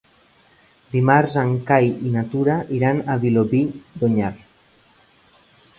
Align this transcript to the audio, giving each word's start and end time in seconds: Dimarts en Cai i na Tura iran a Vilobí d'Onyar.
Dimarts 0.93 1.35
en 1.41 1.51
Cai 1.67 1.91
i 2.09 2.13
na 2.15 2.25
Tura 2.33 2.57
iran 2.79 3.03
a 3.05 3.19
Vilobí 3.27 3.61
d'Onyar. 4.01 4.35